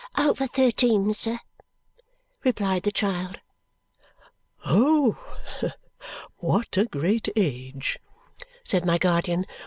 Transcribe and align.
"Over 0.17 0.47
thirteen, 0.47 1.13
sir," 1.13 1.39
replied 2.43 2.81
the 2.81 2.91
child. 2.91 3.39
"Oh! 4.65 5.15
What 6.37 6.75
a 6.75 6.85
great 6.85 7.29
age," 7.35 7.99
said 8.63 8.83
my 8.83 8.97
guardian. 8.97 9.45